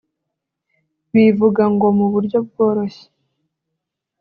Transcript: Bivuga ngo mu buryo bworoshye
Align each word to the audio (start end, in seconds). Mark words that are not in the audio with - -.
Bivuga 1.13 1.63
ngo 1.73 1.87
mu 1.97 2.05
buryo 2.13 2.37
bworoshye 2.47 3.05